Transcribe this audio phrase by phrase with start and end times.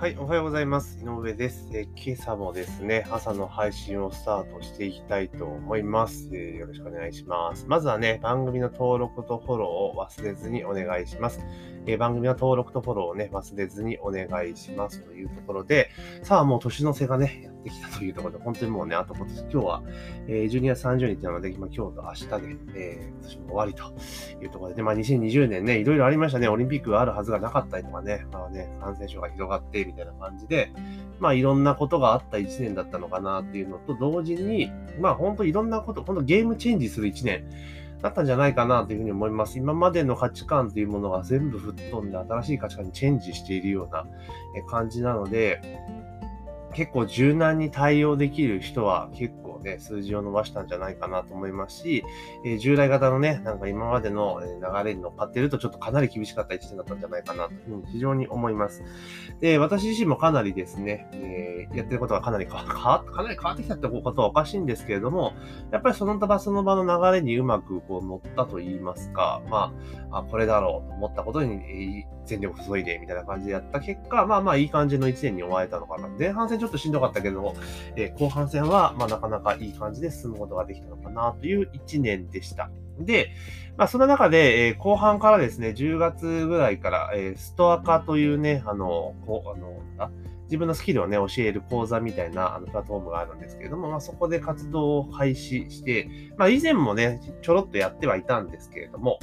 [0.00, 0.96] はい、おはようございます。
[0.98, 1.68] 井上です。
[1.74, 7.66] え、今朝もですね、朝の配信をスタートしていきたいと思います、え、よろしくお願いします。
[7.68, 11.44] まずはね、番組の登録とフォローを忘れずにお願いします。
[11.84, 15.90] え、番組の登録とフォローをね、忘れずにお願いしますというところで、
[16.22, 19.82] さあもう年の瀬がね、やってきたというところで、本当にもうね、あと今年、今日は、
[20.28, 22.36] えー、12月30日なので、今今日と明日で、
[22.76, 30.72] えー、今年も終わりというところで、まあ2020年ね、いろいろありましたね、オリンピックがあるはずがなかったりとかね、まあね、感染症が広がってみたいな感じで、
[31.18, 37.44] まあいろんなことがあった1年だったのかなっていうのと同時に、まあ本当いろんなこと、本当ゲームチェンジする1年
[38.02, 39.58] だったんじゃないかなというふうに思います。
[39.58, 44.06] 今までの価値観というものが全部吹っ飛んで新しい価値観にチェンジしているような
[44.68, 45.60] 感じなので、
[46.74, 52.04] 結構柔軟に対応できる人は結ね、数字を伸ばしたんじゃないかなと思いますし、
[52.44, 58.82] えー、従来型のね、なんか今までの流れに乗っかってるとちょっとかなり厳しかった1年だったんじゃないかなというふうに非常に思います。
[59.40, 65.32] で、私自身もかなりですね、えー、やってることがかなり変わかなり変わってきたってことはおかしいんですけれども、
[65.70, 69.72] やっぱりその場その場の流れにうまくこう乗ったと言いますか、ま
[70.10, 76.08] あ、あこれだろうと思ったことに全力注いでみたいな感じでやった結果、まあまあいい感じの1年に終われたのかな。
[76.18, 77.54] 前半戦ちょっとしんどかったけども、
[77.96, 82.70] えー、後半戦はまあなかなかいい感じで進むことができたのかなという1年でした。
[82.98, 83.30] で、
[83.76, 90.10] まあ、その中で、えー、後半からですね、10月ぐらいから、えー、ストア化というね、あの、こ、あの、
[90.44, 99.20] 自分のスキルをね、教える講座みたいなあのプラットフォームがあるんですけれども、まあ、そこで活動を開始して、まあ、以前もね、ちょろっとやってはいたんですけれども、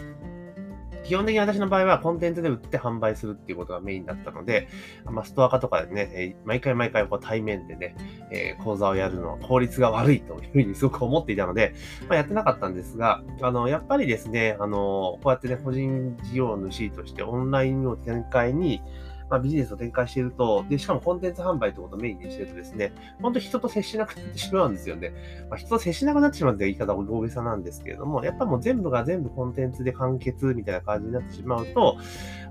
[1.07, 4.67] 基本的に私の場合はコンテンツで売って販売するっていうことがメインだったので、
[5.05, 7.95] まあ、ストア化とかでね、毎回毎回こう対面でね、
[8.29, 11.73] えー、講座をやるのは効率が悪いというふうにすごく思っていたので、
[12.09, 18.81] まあ、やってなかったんですが、あの、やっぱりですね、あの、こうやってね、個人事業主としてオンラインの展開に、
[19.29, 25.13] まあ、ビジネスを展開していると、で、しかもコンテンツ販売ってことをメインにしてるとですね、本当人と接しなくなってしまうんですよね。
[25.49, 31.97] まあ、人と接しなくなってしまうって言い方は大げさなんですけれども、やっぱもう全部が全部コンテンツで完結みたいな感じになってしまうと、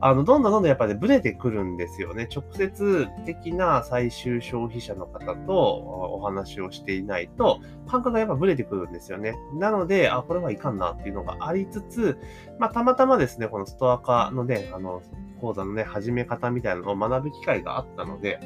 [0.01, 2.29] あの、どんどんどんどんやっぱり、ね、ブレてくるんですよね。
[2.35, 9.35] 直接的な最終消費者の方とお話をしていないと、感覚がやっぱブレてくるんですよね。
[9.55, 12.19] なので、あ、これはいかんなっていうのがありつつ、
[12.59, 15.03] まあ、たまたまですね、このストア化のね、あの、
[15.41, 18.41] 講座のね、始め方みたいなのを学ぶ機会があったので、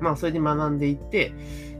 [0.00, 1.32] まあ、それで学んでいって、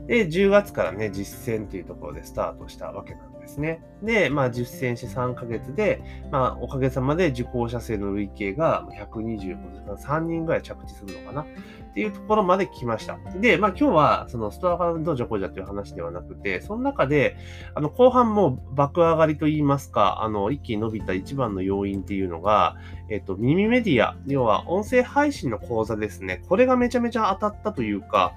[0.07, 3.81] で、10月からね、実践というところでスタートしたわけなんですね。
[4.01, 6.01] で、まあ、実践して3ヶ月で、
[6.31, 11.45] まあ、おかげさまで受講者数の累計が125、3人ぐらい着地するのかな
[11.93, 13.19] っていうところまで来ました。
[13.39, 17.37] で、まあ、今日は、そのストアから道場講座という話ではなくて、その中で、
[17.75, 22.77] あの、後半も爆上がりといいますか、あの、一気に伸びた一番の要因っていうのが、
[23.11, 26.41] えっと、耳メディア、要は音声配信の講座ですね。
[26.49, 28.33] これがめちゃめちゃ当たったというか、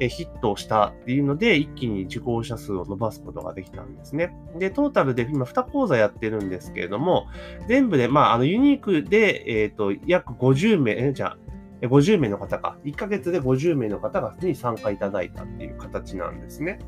[0.00, 4.36] えヒットをしたっていうので、一気に受講者数を伸ばすことができたんですね。
[4.58, 7.26] で、トータルで今2講座やってるんですけれども、
[7.68, 11.38] 全部で、まあ、あの、ユニークで、えっ、ー、と、約50名、えじゃあ、
[11.82, 16.78] 50名の方か、1ヶ月で50名の方がに参加いただいたっていう形なんですね。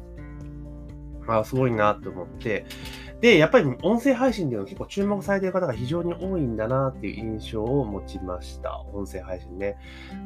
[1.26, 2.64] あすごいなと思って、
[3.20, 8.80] で、やっぱり音声配信っていうのは結構注目されてる方が非常に多いんだなっていう印象を持ちました。
[8.92, 9.76] 音声配信ね。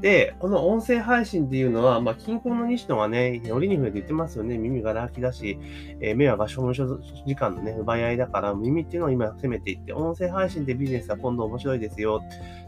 [0.03, 4.59] で、この音声配信っていうのは、まあ、近郊の西野はね、よりに増えて言ってますよね。
[4.59, 5.59] 耳がラーキだし、
[6.01, 12.21] えー、目は場所所時間のね、奪い合いだから、耳っていうのを今攻めていって、音声配信でビジネスは今度面白いですよ。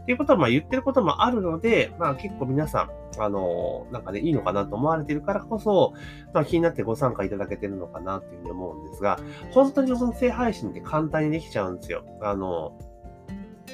[0.05, 2.83] っていうことは、まあ言ってることもあるので、まあ結構皆さ
[3.17, 5.93] ん、あの、なんかね、いいのかなと思われてるからこそ、
[6.31, 12.05] まあ気になってご参加いただけてるのかなっていうふうに思うんですが、本当に音声配信って簡単にできちゃうんですよ。
[12.21, 12.77] あの、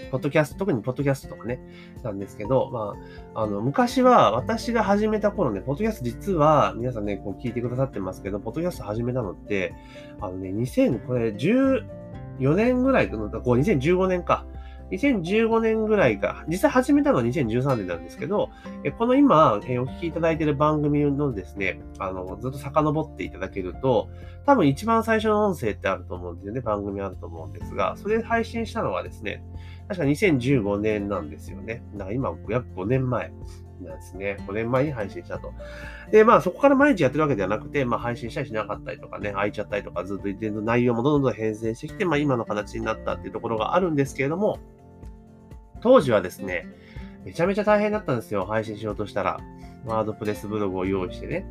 [0.09, 1.59] ポッドキャスト、特にポッドキャストとかね、
[2.01, 2.95] なんですけど、ま
[3.33, 9.73] あ、あの、昔は私が始めた頃ね、ポッドキャスト実は、皆さんね、こう聞いてくださってますけど、ポッドキャスト始めたのって、
[10.21, 11.83] あのね、2000、これ14
[12.55, 14.45] 年ぐらい、こう2015年か。
[14.91, 18.49] 2015年ぐらいが、実際始めたのは2013年なんですけど、
[18.97, 24.09] この今、お聞きいただいている番組のですね、あの、ずっと遡っていただけると、
[24.45, 29.43] 多分一番最初の音声ってあると思うんですよね、番組あると思うんですが、それで配信したのはですね、
[29.87, 31.83] 確か2015年なんですよね。
[31.93, 33.31] だから今、約5年前。
[33.83, 34.37] なんですね。
[34.47, 35.53] 5年前に配信したと。
[36.11, 44.59] で、まあそこから毎日やってるわけではなくて、まあ配信したりしなかったりとかね、空いちゃったりとかずっと言ってる内容もどんどん変遷してきて、まあ今の形になったっていうところがあるんですけれども、
[45.81, 46.67] 当時はですね、
[47.25, 48.45] めちゃめちゃ大変だったんですよ。
[48.45, 49.39] 配信しようとしたら。
[49.85, 51.45] ワードプレスブログを用意してね、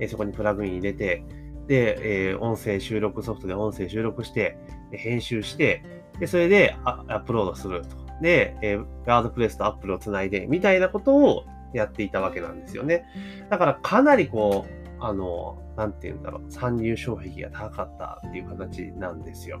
[0.00, 1.24] えそこにプラグイン入れて、
[1.66, 4.58] で、えー、音声収録ソフトで音声収録して、
[4.92, 5.84] 編集して、
[6.18, 7.96] で、それでアップロードすると。
[8.22, 11.44] で、えー、ワードプレスとアップルをつないで、みたいなことを
[11.74, 13.04] やっていたわけなんですよね。
[13.50, 19.60] だからかなりこう、あの、なんて言うんだろう、参入障壁が高かったっていう形なんですよ。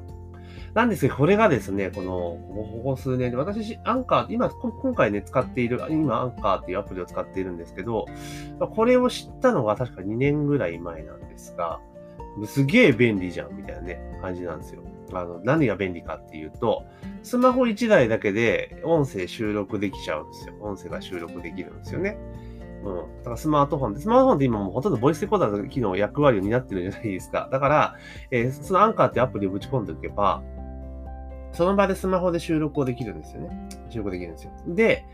[0.74, 8.06] なんですけど、これがですね、この、ここ数年で、私、アンカー、今、今回ね、使っている、今、アンカーっていうアプリを使っているんですけど、
[8.58, 11.80] これを知ったのが確か2年ぐらい前なんですが、
[12.44, 14.82] すげえ便利じゃん、みたいなね、感じなんですよ。
[15.12, 16.84] あの、何が便利かっていうと、
[17.22, 20.54] スマホ1台だけで音声収録できちゃうんですよ。
[20.60, 22.18] 音声が収録できるんですよね。
[22.86, 23.18] うん。
[23.18, 27.48] だからスマートフォンで、スマートフォンって今もうほとんどボイスレコーダーの機能、役割を担ってるじゃないですか。
[27.50, 27.96] だから、
[28.30, 30.42] えー、そのアンカーってアプリをぶち込んでおけば、
[31.52, 33.68] その場でスマホで収録をできるんですよね。
[33.88, 34.52] 収録できるんですよ。
[34.68, 35.04] で、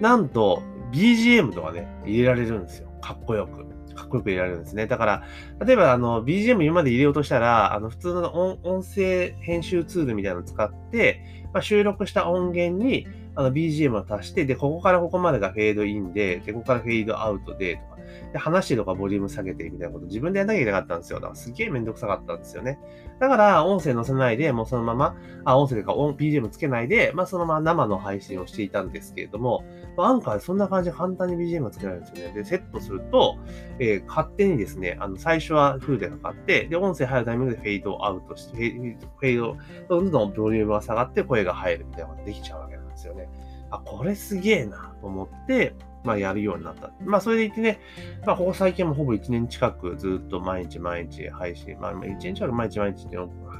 [0.00, 2.88] なんと、BGM とかね、入れられるんですよ。
[3.00, 3.66] かっこよく。
[3.94, 4.86] かっこよく入れられるんですね。
[4.86, 5.22] だから、
[5.64, 11.20] 例えば、あの、BGM 今まで入れようとしたら、あの、普通の音声編集ツールみたいなのを使って、
[11.52, 13.08] まあ、収録した音源に、
[13.38, 17.98] あの、BGM を足して、で、ここからここまでがフェードインで、で、ここからフェードアウトで、とか、
[18.32, 21.20] で、話とかボリューム下げてみたいなこと自分でやんなきゃいけなかったんですよ。
[21.20, 22.80] だからすげえめんどくさかったんですよね。
[23.20, 29.62] だから、音声載せないで、もうそのまま、あ、音声というか、BGM つけないで、まあそのまま生の配信をしていたんですけれども、
[29.96, 32.34] まあ、アンカーでそんな感じで簡単に BGM がつけられるんですよね。
[32.34, 33.36] で、セットすると、
[33.78, 39.56] えー、勝手にですね、あの、最初はフルでかかって、で、音声入るタイミングでフェードアウトして、フェード、
[39.88, 42.67] どんどんボリュームが下がって声が入るみたいなのができちゃう
[42.98, 43.28] ですよね。
[43.70, 45.74] あ、これすげえなと思って、
[46.04, 46.90] まあ、やるようになった。
[47.04, 47.80] まあ、それでいてね、
[48.26, 53.08] まあ、ここ最近もほぼ1年近くずっと毎日毎日配信、まあ、1年近く毎日毎日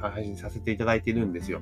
[0.01, 1.61] 配信させていただいているんですよ。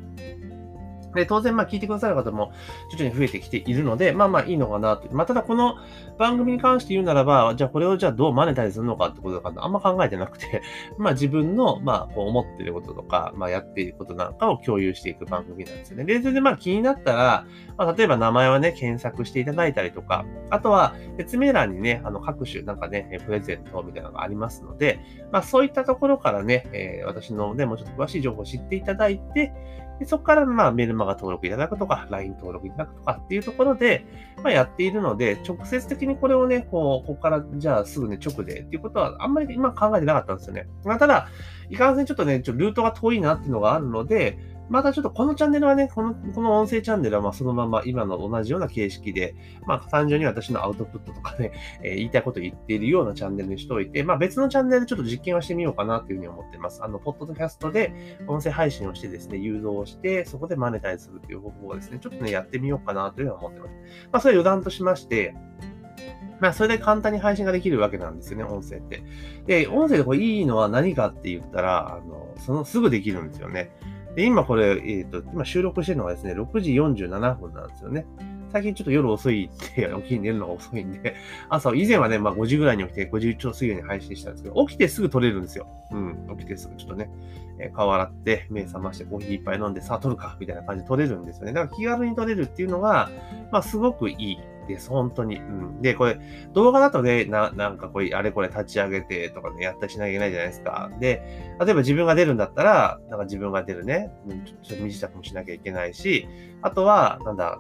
[1.14, 2.52] で、当然、まあ、聞いてくださる方も
[2.92, 5.14] 徐々に増えてきているので、まあまあいいのかなと。
[5.14, 5.76] まあ、ただこの
[6.18, 10.62] 番組に関して言うならば、じゃあこれをじゃあどうマネタイズするのかってこととかあんま考えてなくて、
[10.98, 16.06] まあ自分の、まあ、こう思っていることとか、まあやっていることなんかを共有していく番組なんですよね。
[16.06, 17.46] で、それでまあ気になったら、
[17.78, 25.00] まあ、例えば名前はね、検索していただいたりとか、あとは説明欄にね、あの各種なんかね、プレゼントみたいなのがありますので、
[25.32, 29.54] まあそういったところからね、えー、私のね、もうちょっと詳しい情報を知っていただいて、
[30.00, 34.06] でそこから、まあ、メルマガ登録いただくとか、LINE 登録いただくとかっていうところで、
[34.44, 40.68] まあ、やっているので、直接的にこれをね、こう、ここから、じゃあすぐね、直でっていうことは、あんまり今考えてなかったんですよね。
[40.86, 41.30] まあ、ただ、
[41.70, 44.38] いかんせんちょっとね、ちょっとルートが遠いなっていうのがあるので、
[44.70, 49.36] またちょっとこのチャンネルはね、この、この音声チャンネルはまあそのまま今の同じような形式で、
[49.66, 51.52] まあ単純に私のアウトプットとかね、
[51.84, 56.84] えー、言いたいこと言っているようなチャンネルにしておいて、まあ別のチャンネルでちょっと実験をしてみようかなというふうに思っています。
[56.84, 63.72] あの、ポッドキャストで音声配信をしてですね、誘導をして、そこでマネタイズするという方法をですね、ちょっとね、やってみようかなというふうに思っています。
[64.12, 65.36] まあそれ余談としまして、
[66.40, 69.04] まあ、それで簡単に配信ができるわけなんですよね、音声って。
[69.46, 73.72] で、音声でこれいいのは何かって言ったら、あの、そのすぐできるんですよね。
[74.18, 78.08] で、今これ、えっ、ー、と、今収録してるのがですね、6時47分なんですよね。
[78.52, 81.16] 最近ちょっと夜遅いって、 起きに寝るのが遅いんで、
[81.50, 85.68] 朝、以前はね、まあ5時ぐらいに起きて、5時ちょ過ぎに配信したんですけど、起きてすぐ撮れるんですよ。
[85.92, 87.12] うん、起きてすぐちょっとね、
[87.60, 91.54] え、顔洗って、目覚ましてコーヒー一杯飲んで、さあ撮るか、みたいな感じで撮れるんですよね。
[91.54, 93.12] だから気軽に撮れるっていうのが、
[93.52, 95.38] まあすごくいいです、本当に。
[95.38, 95.82] うん。
[95.82, 96.20] で、これ、
[96.54, 100.92] 動画だとね、な、なんかこれ、あれこれ立ち上げてとかね、やったりしなきゃいけないじゃないですか。
[101.00, 104.12] で、例えば自分が出るんだったら、なんか自分が出るね、
[104.64, 106.28] ちょっと身支度もしなきゃいけないし、
[106.62, 107.58] あとは、なんだ、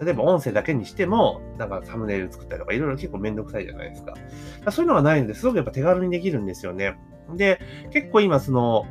[0.00, 4.14] 例えば音声だけにしても、なんかサムネイル作ったりとか、いろいろ結構めんどくさいじゃないですか。
[4.70, 6.96] そういうのがないので、すごくやっぱ手軽にできるんですよね。
[7.36, 8.86] で、結構今、その、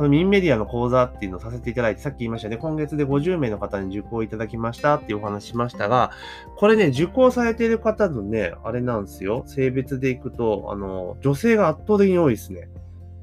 [0.00, 6.10] このミンメディアの講座っていうのをさせていただいて、さっき言いましたね、今月で50名の方に受講いただきましたっていうお話しましたが、
[6.56, 9.42] これね、受講されている方のね、あれなんですよ。
[9.44, 12.70] 性別でいくと、あの、女性が圧倒的に多いですね。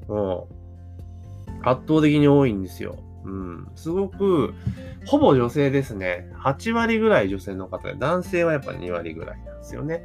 [0.06, 0.30] うん。
[1.64, 3.02] 圧倒的に多いんですよ。
[3.24, 3.68] うん。
[3.74, 4.54] すごく、
[5.04, 6.30] ほぼ女性ですね。
[6.44, 10.04] 8割ぐらい女性の方で、男性はやっぱ2割ぐらいなんですよね。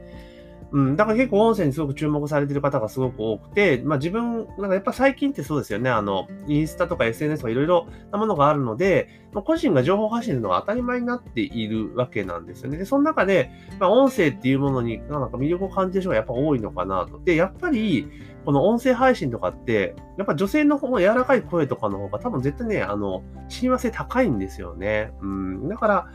[0.73, 12.77] うん、だから結構音声にすごく注目されてる方がすごく多くて、まあ自分、なんかやっぱ最近ってそうですよね、あの、インスタとか SNS とかいろいろなものがあるので、まあ、個人が情報発信するのが当たり前になっているわけなんですよね。
[12.77, 17.19] で、その中で、まあ音声っていうものになんか魅力を感じる人がやっぱ多いのかなと。
[17.23, 18.07] で、やっぱり、
[18.43, 25.11] この音声配信とかって、やっぱ女性の方が柔らかい声とかの方が多分絶対ね、あの、親和性高いんですよね。
[25.21, 25.69] うん。
[25.69, 26.07] だから、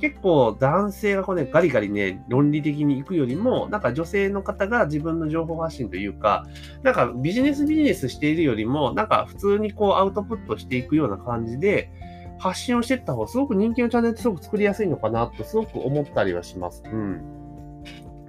[0.00, 6.46] 結構男性がこうね、ガリガリね、論理的に行くよりも、なんか女性の方が自分の情報発信というか、
[6.82, 11.90] なんかビジネスビジネスしているよりも、なんか普通にこうアウトプットしていくような感じで、
[12.38, 16.82] 発信をしていった方がすごく人気のチャンネルってすごく作りやすいのかなとすごく思ったりはします。
[16.84, 17.43] うん。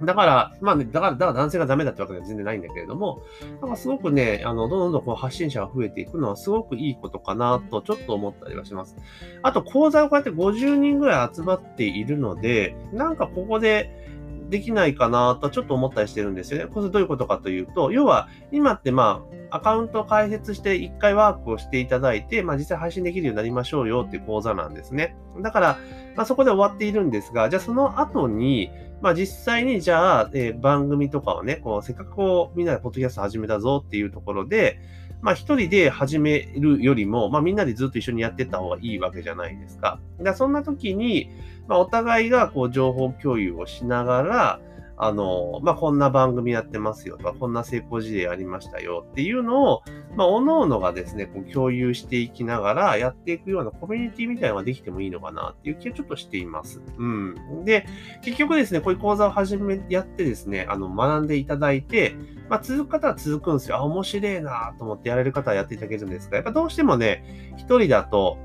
[0.02, 3.22] だから、まあね、だから、だから男性がダメだってわけでは全然ないんだけれども、
[3.60, 8.96] なんかすごくね、あの、どんどんどんこう発信者が増えていくのはすごくいいことかなと、ちょっと思ったりはします。
[9.42, 14.04] あと、講座をこうやって50人ぐらい集まっているので、なんかここで、
[14.48, 16.66] できないかなとちょっと思ったりしてるんですよね。
[16.72, 25.16] これどういうことかというと、要は今ってまあ、アカウントを開設して一回ワークをしていただいて、まあ実際配信できるようになりましょうよっていう講座なんですね。
[25.42, 25.78] だから、
[26.14, 34.80] まあそこで終わっているんですが、じゃあその後に、まあ実際にじゃあ、えー、番組とかをね、こう、せっかくこう、みんなでポッドキャスト始めたぞっていうところで、
[35.22, 40.00] まあ一人で始めるよりも、まあみんなでずっと一緒にやってった方がいいわけじゃないですか。
[40.20, 41.30] だそんな時に、
[41.68, 44.60] まあお互いがこう情報共有をしながら、
[44.98, 49.82] あの、まあ、こんな番組やってますよとか、こんな成功事例ありましたよっていうのを、
[50.16, 56.80] まあ、おのおのがですね、こう共有していきながらやっていくようなコミュニティみたいなのができてもいいのかなっていう気はちょっとしています。
[56.96, 57.64] うん。
[57.64, 57.86] で、
[58.22, 62.16] 結局ですね、こういう講座を始め、やってですね、あの、学んでいただいて、
[62.48, 63.76] まあ、続く方は続くんですよ。
[63.76, 68.38] あ、面白いなと思ってやれる方はやっていただけるんですが、やっぱどうしてもね、一人だと、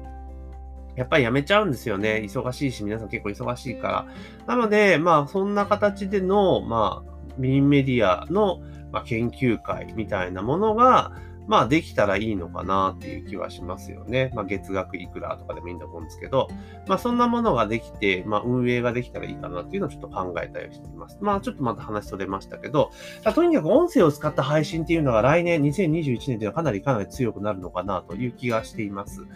[0.96, 2.22] やっぱりやめちゃうんですよね。
[2.26, 4.08] 忙しいし、皆さん結構忙しいから。
[4.48, 11.14] なので、まあ、そんな形での、まあ、ミンメディアの、まあ、研究会みたいなものが、
[11.52, 14.32] まあできたらいいのかなっていう気はしますよね。
[14.34, 16.48] まあ月額いくらとかでもいいんだと思うんですけど、
[16.88, 21.18] まあそんなものができて、まあ運営ができたらいいかなっていうのをちょっと考えたりしています。
[21.20, 22.92] まあちょっとまた話それましたけど、
[23.36, 29.28] とにかく音声を使った配信っていうのが来年2021年っていうのはかなりかなり強くなるのかなという気がしています。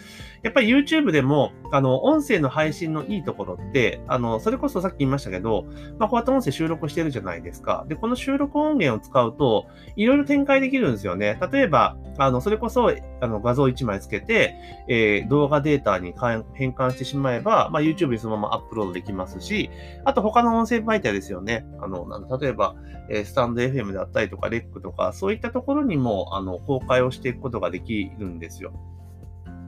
[0.42, 5.66] やっぱり YouTube でも、あの、音声の配信のいいところって、あの、それこそさっき言いましたけど、
[6.00, 7.86] まあこうやって音声収録してるじゃないですか。
[7.90, 9.66] で、この収録音源を使うと、
[9.98, 11.38] いろいろ展開できるんですよね。
[11.52, 14.56] 例えば、あの、それこそ、あの、画像1枚つけて、
[14.88, 16.14] えー、動画データに
[16.54, 19.70] 変換してしまえば、まあ、YouTube にそのままアップロードできますし、
[20.06, 21.66] あと他の音声媒体ですよね。
[21.82, 22.76] あの、なん例えば、
[23.10, 28.72] えー、スタンド FM であったりとか、レックとか、そういったところにも、あの、公開をしていくことができるんですよ。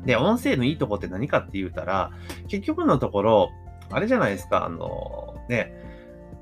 [0.06, 2.12] で、音声のいいとこって何かって言うたら、
[2.48, 3.50] 結局のところ、
[3.91, 5.74] あれじゃないですか、あの、ね、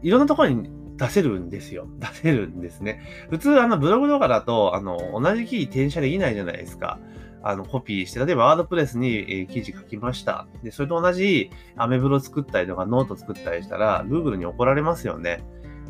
[0.03, 1.87] いろんなところに出せるんですよ。
[1.99, 3.01] 出せるんですね。
[3.29, 6.99] 普通、あの、ブログとかだと、あの、同じ記事転写できないじゃないですか。
[7.43, 10.47] あの、コピーして、例えば WordPress に、えー、記事書きました。
[10.63, 15.43] で、それと同じアメブロ作ったりとかノート作ったりしたら、Google に怒られますよね。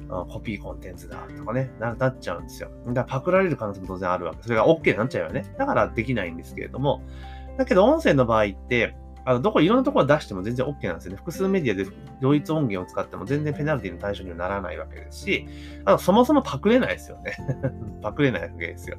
[0.07, 2.69] コピーコンテンツだとかね、なっちゃうんですよ。
[2.87, 4.43] だからパクられる可能性も当然あるわけ。
[4.43, 5.45] それが OK になっちゃうよね。
[5.57, 7.01] だからできないんですけれども、
[7.57, 8.95] だけど音声の場合って、
[9.25, 11.17] あの、どこ、いろんなところ出しても全然 OK なんですよね。
[11.17, 11.91] 複数メディアで
[12.21, 15.47] 同一音源を使っても全然ペナルティの対象にはならないわけですし、
[15.83, 17.35] あの、そもそもパクれないですよね。
[18.03, 18.97] パクれないわけですよ。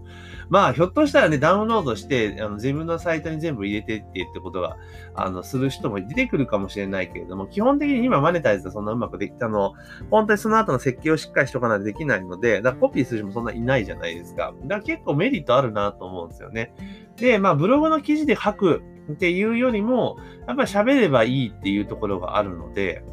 [0.49, 4.77] まあ、ひょっとしたらね、ダウンロードして、あの自分のサイトに全部入れてって言ってことが、
[5.15, 9.75] あの、する人も出てくるかもしれないけれども、基本的に今マネタイズはそんなうまくできたの、
[10.11, 14.53] 本当にその後の設計をしっかりしとかないとできないので、だコピーする人もそんないないじゃないですか。
[14.65, 16.75] だから結構メリットあるなと思うんですよね。
[17.17, 23.05] で、まあ、ブログの記事で書くっていうよりも、やっぱり喋ればいいっていうところがあるので、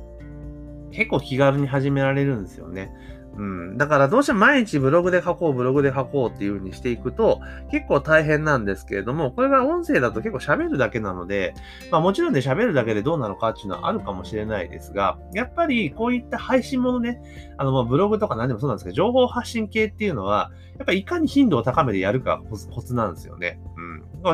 [0.91, 2.91] 結構気軽に始められるんですよね。
[3.35, 3.77] うん。
[3.77, 11.53] だからどうしても毎日ブログで書こう、ブログで書こうっていう風にしていくと結構大変なんですけれども、これが音声だと結構喋るだけなので、
[11.91, 17.21] まあもちろんね、喋るだけでどうなのかっていうのはあるかもしれないですが、やっぱりこういった配信ものね、
[17.57, 23.59] あのまあブログとか何でもそうなんですけど、情報発信系っていうのは、やっぱりいかに頻度を高めてやるかコツなんですよね。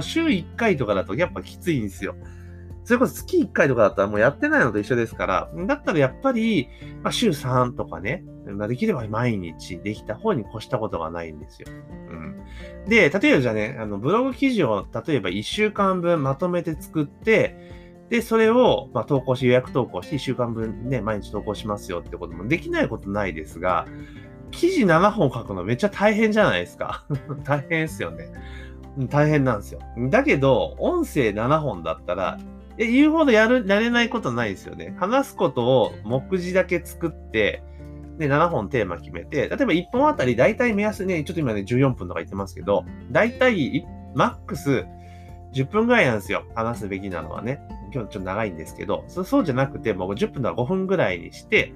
[0.02, 2.16] 週1回とかだとやっぱきついんですよ。
[2.84, 6.70] それこそ月1回とかだったらもうやってないのと一緒ですから、だったらやっぱり、
[7.04, 11.68] まあ、週3とかね、まあ、できれば毎日できた方に越したことがないんですよ。
[11.70, 12.44] うん。
[12.88, 17.56] で、例えばじゃあね、あの、ブログ記事を例えば1週間分まとめて作って、
[18.10, 23.86] で、それを、まあ、投稿し、予約投稿して1週間分ね、毎日投稿しますよってこともできないことないですが、
[24.50, 27.06] 記事7本書くのめっちゃ大変じゃないですか。
[27.46, 28.30] 大変ですよね。
[29.10, 29.80] 大変なんですよ。
[30.10, 32.40] だけど、音声7本だったら、
[32.78, 34.96] 言うほどやる、やれないことないですよね。
[34.98, 37.64] 話すことを目次だけ作って、
[38.18, 44.86] で、7本テーマ決めて、例えば1本あたり大体目安ね、ちょっと今ね、14分とか言ってますけど、大体、マックス
[45.54, 46.44] 10分ぐらいなんですよ。
[46.56, 47.62] 話すべきなのはね。
[47.94, 51.74] 今日ちょっと長いんですけど、そうじゃなくて、もう10分とか5分ぐらいにして、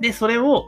[0.00, 0.66] で、それを、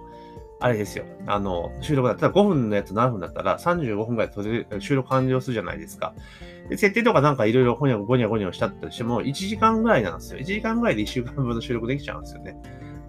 [0.59, 1.05] あれですよ。
[1.27, 6.15] あの、収録だったら5分のやつ7分だったら35分ぐらいで収録完了するじゃないですか。
[6.71, 10.41] で設定とかなんかいろいろほにゃごにゃごにゃしたとしても、1時間ぐらいなんですよ。
[10.41, 12.57] 1時間ぐらいで1週間分の収録できちゃうんですよね。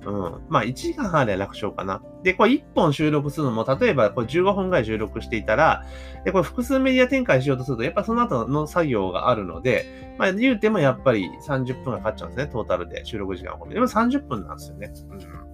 [0.06, 0.42] うん。
[0.50, 2.02] まあ、1時間半で楽勝かな。
[2.24, 5.86] で、これ1本収録するのも、例えばこれ15分ぐらい収録していたら、
[6.26, 14.92] で、これ複数メディア展開しようとすると、やっぱその後の作業があるので、まあ、言うてもやっぱり30分がかかっちゃうんですね、トータルで収録時間を込めでも30分なんですよね。
[15.12, 15.47] うん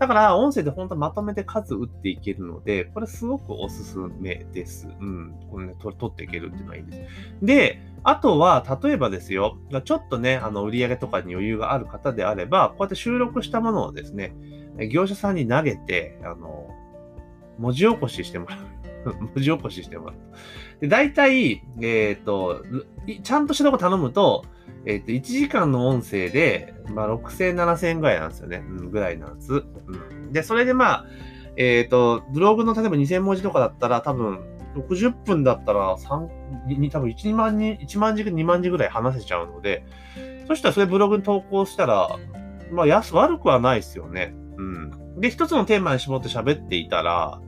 [0.00, 4.88] だから、音声で本当まとめて数打っていけるので、これすごくおすすめです。
[4.98, 5.34] うん。
[5.50, 7.00] これね、取っていけるっていうのはいいです。
[7.42, 14.34] で、あとは、例えばですよ、ちょっとね、あの、売り上げとかに余裕がある方であれば、こうやって収録したものをですね、
[14.90, 16.70] 業者さんに投げて、あの、
[17.58, 18.58] 文字起こししてもらう。
[19.20, 20.16] 文字起こししてもらう。
[20.80, 22.64] で、大体、えっ、ー、と、
[23.22, 24.46] ちゃんとしたとこ頼むと、
[24.86, 28.62] えっ、ー、と、1時間の音声で、まあ、6000、7000ぐらいなんですよね。
[28.66, 29.52] うん、ぐらいなんです。
[29.52, 30.32] うん。
[30.32, 31.06] で、それでまあ、
[31.56, 34.40] えっ、ー、と、ブログの例えば2000文字とかだったら、多分、
[34.76, 39.84] 60分だったら、3、多分1、2万人、1万字、2万字ぐらい話せちゃうので、
[40.46, 42.08] そしたらそれブログに投稿したら、
[42.72, 44.34] まあ、安、悪くはないですよね。
[44.56, 45.20] うん。
[45.20, 47.40] で、一つのテーマに絞って喋っていたら、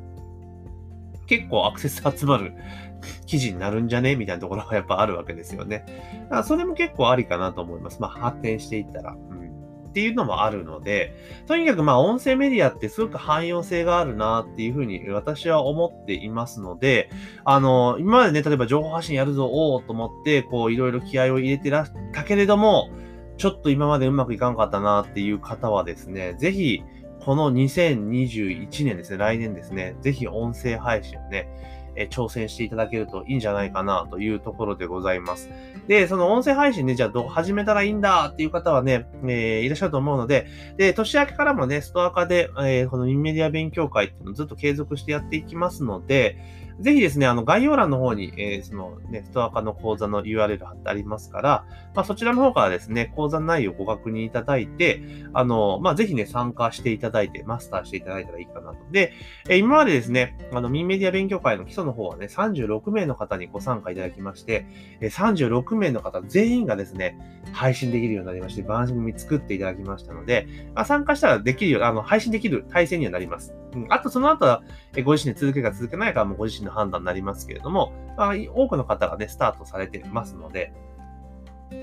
[1.32, 2.52] 結構アクセス集まる
[3.26, 4.16] 記事になるんじゃね？
[4.16, 5.86] みたいなところが やっぱあるわけですよね。
[6.24, 8.00] だからそれも結構ありかなと思います。
[8.00, 9.16] まあ発展していったら。
[9.30, 9.42] うん
[9.88, 11.14] っていうのもあるので、
[11.46, 17.10] とにかくまあ音声メディアってすごく汎用性があるなっていうふうに私は思っていますので、
[17.44, 22.88] あの、今までね、例えば情報発信やるぞ、おーと思って、こういろいろ気合を入れてらしたけれども、
[23.36, 26.82] ちょっと今までうまくいかんかったなっていう方はですね、ぜひ、
[27.24, 31.48] この2021年ですね、来年ですね、ぜひ音声配信をね、
[31.94, 35.50] え挑戦していただけるといいんじゃないかなというところでございます。
[35.86, 40.46] で、その音声配信ね、じゃあどう始めたらいいんだっていう方はね、えー、いらっしゃると思うので、
[40.78, 46.38] で、年明けからもね、ストア化で、えー、このインメディア勉強会っていうのをずっと継続してやっていきますので、
[46.82, 58.78] ぜひですね、あの、概要欄の方に、えー、そのね、ストア化の講座の URL 貼ってありますから、まあ、そちらの方からですね、講座内容をご確認いただいて、あの、まあ、ぜひね、参加していただいて、マスターしていただいたらいいかなと。
[58.90, 59.12] で、
[59.48, 64.66] えー、今までですね、あの、ミンメディア勉強会の基礎の方はね、36名の方にご参加いただきまして、
[65.00, 67.16] えー、36名の方全員がですね、
[67.52, 73.54] 配信できるようになりまして、番組作っていただきましたので、まあ、参加したらできるよう、あの、配信できる体制にはなります。
[73.74, 74.62] うん、あと、その後は、
[74.96, 80.72] えご自身で続けか続けないかはもうご自身の判断になりますけれども、まあ、多くの方がね、スタートされてますので、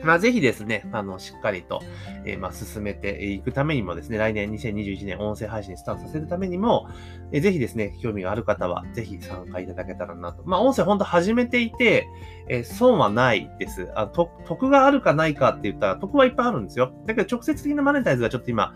[0.04, 1.82] まあ、ぜひですね、あの、しっかりと、
[2.26, 6.88] えー、まあ、進めていくためにもですね、来年2021年音声配信スタートさせるためにも、
[7.32, 10.44] えー、ぜひですね、興味がある方は、ぜひ参加いただけたらなと。
[10.46, 12.08] まあ、音声ほんと始めていて、
[12.48, 13.92] えー、損はないです。
[13.96, 16.94] あと得があるかないかって言ったら、得はいっぱいあるんですよ。
[17.06, 18.74] だけど、直接的なマネタイズがちょっと今、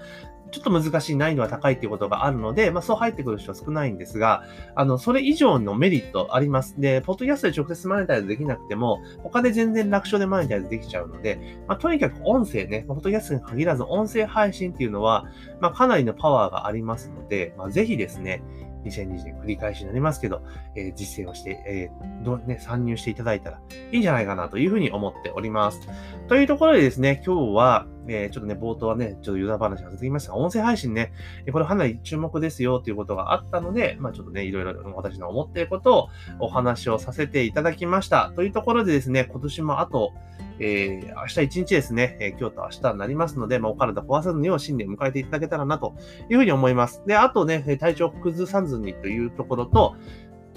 [0.53, 4.43] ちょっと難しい難易度が高いっていうことがあるので、まあそう入ってくる人は少ないんですが、
[4.75, 6.79] あの、それ以上のメリットあります。
[6.79, 15.25] で、ポッドキャストで直接マネタイズできなくても、他で全然楽勝でマネタイズできちゃうので、まあとにかく音声ね、ポッドキャストに限らず音声配信っていうのは、
[15.59, 18.43] まあかなりのパワーがありますので、まあぜひですね、
[18.85, 20.43] 2020年繰り返しになりますけど、
[20.75, 23.61] えー、実践をして、えー、どね、参入していただいたら
[23.91, 25.87] いいんじゃないかなというふうに思っております。
[26.27, 31.13] というところでですね、今日は、え、ちょっとね、冒頭はね、ちょっとユーザー話が続きましたが、音声配信ね、
[31.51, 38.31] これかなり注目ですよということがあったので、まあちょっとね、いろいろ私の思っていることをお話をさせていただきました。
[38.35, 40.13] というところでですね、今年もあと、
[40.59, 45.95] えー、明日一日ですね、えー、今日と明日になりますので、まあ、お体壊さずにを新年迎えていただけたらなと
[46.29, 47.01] いうふうに思います。
[47.07, 49.95] で、あとね、体調崩さずにというところと、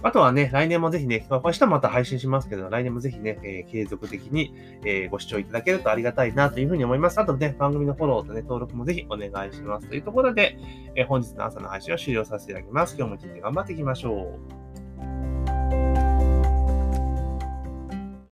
[0.02, 4.54] あとはね、来年もぜひね、まあ、明日また配信しますけど、来年もぜひね、えー、継続的に、
[4.84, 7.18] えー、ご視聴いただけるとありがたいなというふうに思います。
[7.18, 9.88] あとね、番組のフォローとね、登録もぜひお願いします。
[9.88, 10.58] というところで、
[10.94, 12.94] えー、本日の朝の配信を終了させていただきます。
[12.96, 14.65] 今日も一日頑張っていきましょう。